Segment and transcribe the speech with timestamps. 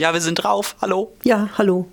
[0.00, 0.76] Ja, wir sind drauf.
[0.80, 1.12] Hallo.
[1.24, 1.86] Ja, hallo.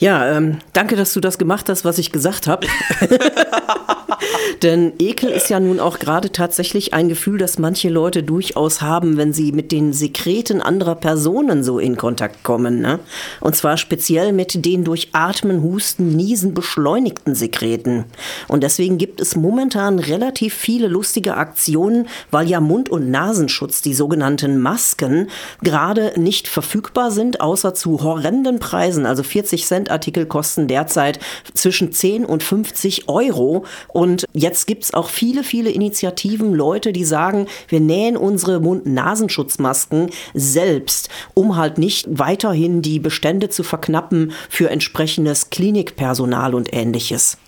[0.00, 2.66] Ja, ähm, danke, dass du das gemacht hast, was ich gesagt habe.
[4.62, 9.16] Denn Ekel ist ja nun auch gerade tatsächlich ein Gefühl, das manche Leute durchaus haben,
[9.16, 12.80] wenn sie mit den Sekreten anderer Personen so in Kontakt kommen.
[12.80, 12.98] Ne?
[13.40, 18.04] Und zwar speziell mit den durch Atmen, Husten, Niesen beschleunigten Sekreten.
[18.48, 23.94] Und deswegen gibt es momentan relativ viele lustige Aktionen, weil ja Mund- und Nasenschutz, die
[23.94, 25.28] sogenannten Masken,
[25.62, 29.06] gerade nicht verfügbar sind, außer zu horrenden Preisen.
[29.06, 31.18] Also 40 Cent Artikel kosten derzeit
[31.54, 33.64] zwischen 10 und 50 Euro.
[33.88, 40.10] Und jetzt gibt es auch viele, viele Initiativen, Leute, die sagen, wir nähen unsere Mund-Nasenschutzmasken
[40.34, 47.38] selbst, um halt nicht weiterhin die Bestände zu verknappen für entsprechendes Klinikpersonal und ähnliches.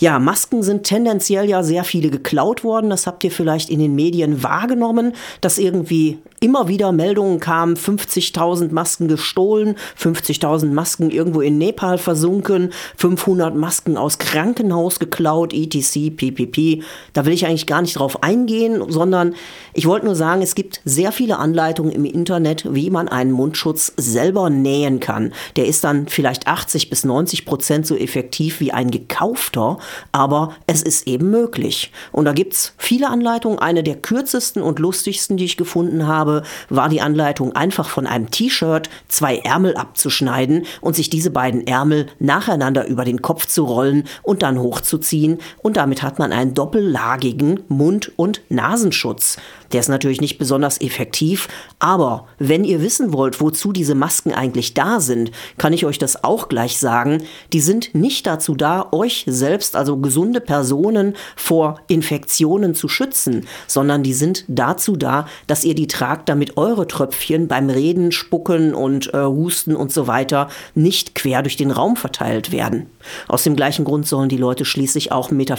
[0.00, 2.88] Ja, Masken sind tendenziell ja sehr viele geklaut worden.
[2.88, 8.72] Das habt ihr vielleicht in den Medien wahrgenommen, dass irgendwie immer wieder Meldungen kamen, 50.000
[8.72, 16.82] Masken gestohlen, 50.000 Masken irgendwo in Nepal versunken, 500 Masken aus Krankenhaus geklaut, etc., ppp.
[17.12, 19.34] Da will ich eigentlich gar nicht drauf eingehen, sondern
[19.74, 23.92] ich wollte nur sagen, es gibt sehr viele Anleitungen im Internet, wie man einen Mundschutz
[23.96, 25.32] selber nähen kann.
[25.56, 28.92] Der ist dann vielleicht 80 bis 90 Prozent so effektiv wie ein
[29.48, 29.78] gekaufter,
[30.12, 31.92] aber es ist eben möglich.
[32.12, 33.58] Und da gibt es viele Anleitungen.
[33.58, 38.30] Eine der kürzesten und lustigsten, die ich gefunden habe, war die Anleitung, einfach von einem
[38.30, 44.04] T-Shirt zwei Ärmel abzuschneiden und sich diese beiden Ärmel nacheinander über den Kopf zu rollen
[44.22, 45.38] und dann hochzuziehen.
[45.62, 49.38] Und damit hat man einen doppellagigen Mund- und Nasenschutz.
[49.72, 54.72] Der ist natürlich nicht besonders effektiv, aber wenn ihr wissen wollt, wozu diese Masken eigentlich
[54.72, 57.22] da sind, kann ich euch das auch gleich sagen.
[57.52, 64.02] Die sind nicht dazu da, euch selbst, also gesunde Personen, vor Infektionen zu schützen, sondern
[64.02, 69.14] die sind dazu da, dass ihr die tragt, damit eure Tröpfchen beim Reden, Spucken und
[69.14, 72.86] äh, Husten und so weiter nicht quer durch den Raum verteilt werden.
[73.28, 75.56] Aus dem gleichen Grund sollen die Leute schließlich auch 1,50 Meter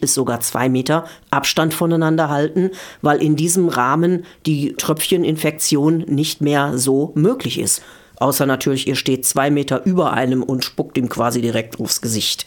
[0.00, 2.70] bis sogar 2 Meter Abstand voneinander halten,
[3.02, 7.82] weil in diesem Rahmen die Tröpfcheninfektion nicht mehr so möglich ist.
[8.20, 12.46] Außer natürlich, ihr steht zwei Meter über einem und spuckt ihm quasi direkt aufs Gesicht.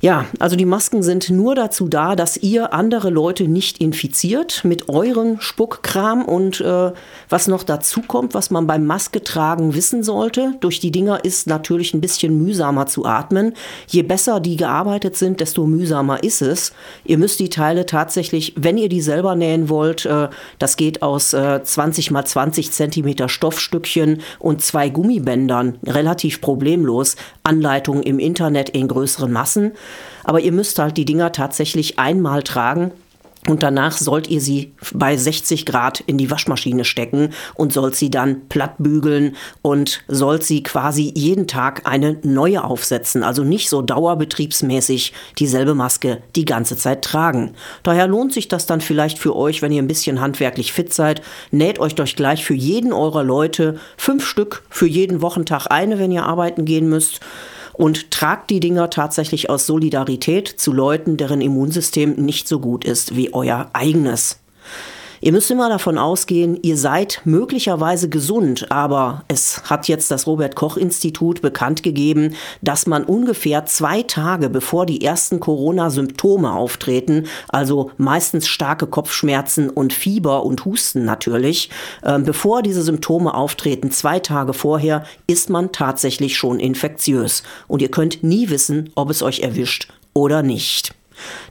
[0.00, 4.88] Ja, also die Masken sind nur dazu da, dass ihr andere Leute nicht infiziert mit
[4.88, 6.92] euren Spuckkram und äh,
[7.28, 10.54] was noch dazu kommt, was man beim Maske tragen wissen sollte.
[10.60, 13.54] Durch die Dinger ist natürlich ein bisschen mühsamer zu atmen.
[13.88, 16.72] Je besser die gearbeitet sind, desto mühsamer ist es.
[17.04, 20.28] Ihr müsst die Teile tatsächlich, wenn ihr die selber nähen wollt, äh,
[20.60, 27.16] das geht aus äh, 20 mal 20 Zentimeter Stoffstückchen und zwei Gummibändern relativ problemlos.
[27.42, 29.72] Anleitungen im Internet in größeren Massen.
[30.24, 32.92] Aber ihr müsst halt die Dinger tatsächlich einmal tragen.
[33.46, 38.10] Und danach sollt ihr sie bei 60 Grad in die Waschmaschine stecken und sollt sie
[38.10, 43.22] dann platt bügeln und sollt sie quasi jeden Tag eine neue aufsetzen.
[43.22, 47.54] Also nicht so dauerbetriebsmäßig dieselbe Maske die ganze Zeit tragen.
[47.84, 51.22] Daher lohnt sich das dann vielleicht für euch, wenn ihr ein bisschen handwerklich fit seid.
[51.50, 56.12] Näht euch doch gleich für jeden eurer Leute fünf Stück für jeden Wochentag eine, wenn
[56.12, 57.20] ihr arbeiten gehen müsst
[57.78, 63.16] und tragt die Dinger tatsächlich aus Solidarität zu Leuten, deren Immunsystem nicht so gut ist
[63.16, 64.40] wie euer eigenes.
[65.20, 70.54] Ihr müsst immer davon ausgehen, ihr seid möglicherweise gesund, aber es hat jetzt das Robert
[70.54, 77.90] Koch Institut bekannt gegeben, dass man ungefähr zwei Tage bevor die ersten Corona-Symptome auftreten, also
[77.96, 81.70] meistens starke Kopfschmerzen und Fieber und Husten natürlich,
[82.02, 87.42] äh, bevor diese Symptome auftreten, zwei Tage vorher, ist man tatsächlich schon infektiös.
[87.66, 90.94] Und ihr könnt nie wissen, ob es euch erwischt oder nicht.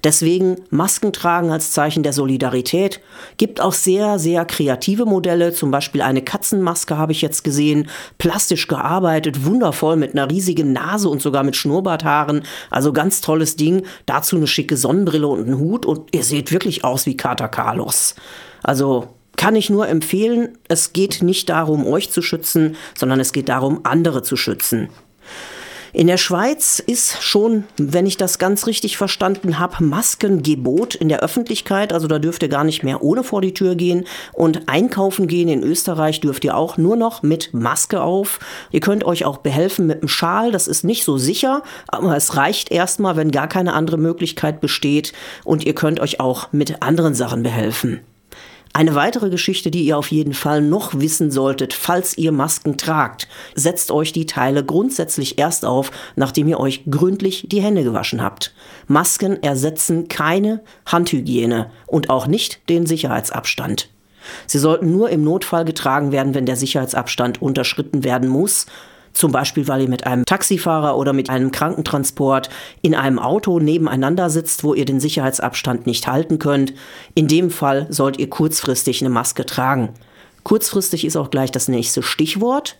[0.04, 3.00] Deswegen Masken tragen als Zeichen der Solidarität.
[3.38, 5.54] Gibt auch sehr, sehr kreative Modelle.
[5.54, 7.90] Zum Beispiel eine Katzenmaske habe ich jetzt gesehen.
[8.18, 12.44] Plastisch gearbeitet, wundervoll mit einer riesigen Nase und sogar mit Schnurrbarthaaren.
[12.70, 13.86] Also ganz tolles Ding.
[14.06, 18.16] Dazu eine schicke Sonnenbrille und einen Hut und ihr seht wirklich aus wie Kater Carlos.
[18.64, 19.08] Also
[19.38, 23.82] kann ich nur empfehlen, es geht nicht darum, euch zu schützen, sondern es geht darum,
[23.84, 24.90] andere zu schützen.
[25.98, 31.22] In der Schweiz ist schon, wenn ich das ganz richtig verstanden habe, Maskengebot in der
[31.22, 31.92] Öffentlichkeit.
[31.92, 34.06] Also da dürft ihr gar nicht mehr ohne vor die Tür gehen.
[34.32, 38.38] Und einkaufen gehen in Österreich dürft ihr auch nur noch mit Maske auf.
[38.70, 40.52] Ihr könnt euch auch behelfen mit einem Schal.
[40.52, 45.14] Das ist nicht so sicher, aber es reicht erstmal, wenn gar keine andere Möglichkeit besteht.
[45.46, 48.02] Und ihr könnt euch auch mit anderen Sachen behelfen.
[48.74, 53.28] Eine weitere Geschichte, die ihr auf jeden Fall noch wissen solltet, falls ihr Masken tragt,
[53.56, 58.54] setzt euch die Teile grundsätzlich erst auf, nachdem ihr euch gründlich die Hände gewaschen habt.
[58.88, 63.90] Masken ersetzen keine Handhygiene und auch nicht den Sicherheitsabstand.
[64.46, 68.66] Sie sollten nur im Notfall getragen werden, wenn der Sicherheitsabstand unterschritten werden muss.
[69.18, 72.52] Zum Beispiel, weil ihr mit einem Taxifahrer oder mit einem Krankentransport
[72.84, 76.76] in einem Auto nebeneinander sitzt, wo ihr den Sicherheitsabstand nicht halten könnt.
[77.16, 79.90] In dem Fall sollt ihr kurzfristig eine Maske tragen.
[80.44, 82.78] Kurzfristig ist auch gleich das nächste Stichwort,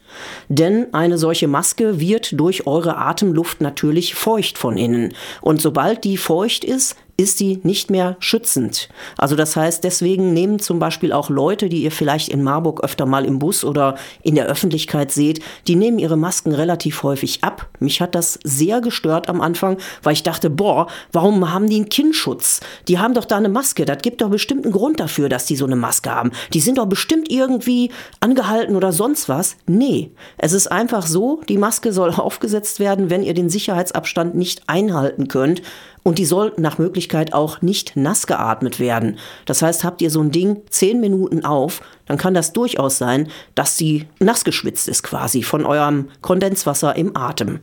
[0.50, 5.14] denn eine solche Maske wird durch eure Atemluft natürlich feucht von innen.
[5.42, 8.90] Und sobald die feucht ist, ist die nicht mehr schützend.
[9.18, 13.08] Also das heißt, deswegen nehmen zum Beispiel auch Leute, die ihr vielleicht in Marburg öfter
[13.08, 17.70] mal im Bus oder in der Öffentlichkeit seht, die nehmen ihre Masken relativ häufig ab.
[17.80, 21.90] Mich hat das sehr gestört am Anfang, weil ich dachte, boah, warum haben die einen
[21.90, 22.60] Kinnschutz?
[22.88, 23.86] Die haben doch da eine Maske.
[23.86, 26.32] Das gibt doch bestimmt einen Grund dafür, dass die so eine Maske haben.
[26.54, 29.58] Die sind doch bestimmt irgendwie angehalten oder sonst was.
[29.66, 30.07] Nee,
[30.38, 35.28] es ist einfach so, die Maske soll aufgesetzt werden, wenn ihr den Sicherheitsabstand nicht einhalten
[35.28, 35.62] könnt
[36.04, 39.18] und die soll nach Möglichkeit auch nicht nass geatmet werden.
[39.46, 43.28] Das heißt, habt ihr so ein Ding zehn Minuten auf, dann kann das durchaus sein,
[43.56, 47.60] dass sie nass geschwitzt ist quasi von eurem Kondenswasser im Atem.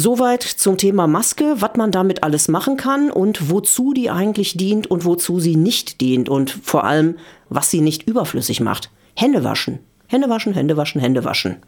[0.00, 4.90] Soweit zum Thema Maske, was man damit alles machen kann und wozu die eigentlich dient
[4.90, 7.16] und wozu sie nicht dient und vor allem,
[7.50, 8.90] was sie nicht überflüssig macht.
[9.14, 9.80] Hände waschen.
[10.10, 11.58] Hände waschen, Hände waschen, Hände waschen.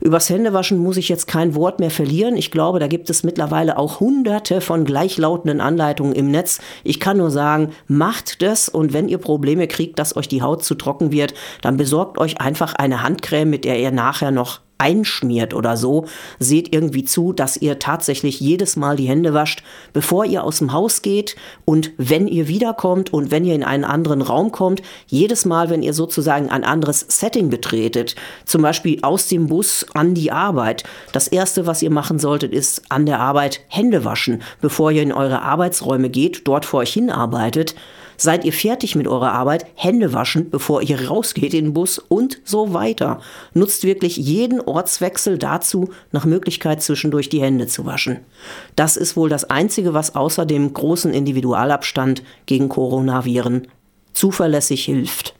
[0.00, 2.36] Übers Händewaschen muss ich jetzt kein Wort mehr verlieren.
[2.36, 6.58] Ich glaube, da gibt es mittlerweile auch hunderte von gleichlautenden Anleitungen im Netz.
[6.82, 10.64] Ich kann nur sagen, macht das und wenn ihr Probleme kriegt, dass euch die Haut
[10.64, 15.54] zu trocken wird, dann besorgt euch einfach eine Handcreme, mit der ihr nachher noch einschmiert
[15.54, 16.06] oder so,
[16.38, 19.62] seht irgendwie zu, dass ihr tatsächlich jedes Mal die Hände wascht,
[19.92, 23.84] bevor ihr aus dem Haus geht und wenn ihr wiederkommt und wenn ihr in einen
[23.84, 29.28] anderen Raum kommt, jedes Mal, wenn ihr sozusagen ein anderes Setting betretet, zum Beispiel aus
[29.28, 33.60] dem Bus an die Arbeit, das erste, was ihr machen solltet, ist an der Arbeit
[33.68, 37.74] Hände waschen, bevor ihr in eure Arbeitsräume geht, dort vor euch hinarbeitet.
[38.22, 39.64] Seid ihr fertig mit eurer Arbeit?
[39.76, 43.22] Hände waschen, bevor ihr rausgeht in den Bus und so weiter.
[43.54, 48.18] Nutzt wirklich jeden Ortswechsel dazu, nach Möglichkeit zwischendurch die Hände zu waschen.
[48.76, 53.68] Das ist wohl das Einzige, was außer dem großen Individualabstand gegen Coronaviren
[54.12, 55.34] zuverlässig hilft.